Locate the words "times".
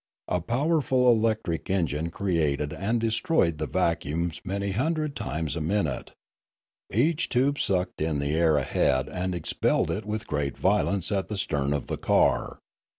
5.15-5.55